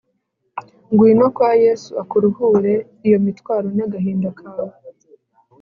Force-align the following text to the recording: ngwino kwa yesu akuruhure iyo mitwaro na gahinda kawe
ngwino 0.91 1.25
kwa 1.35 1.51
yesu 1.63 1.89
akuruhure 2.01 2.73
iyo 3.05 3.17
mitwaro 3.25 3.67
na 3.77 3.85
gahinda 3.93 4.29
kawe 4.39 4.73